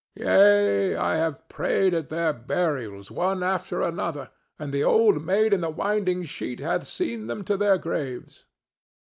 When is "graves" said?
7.77-8.45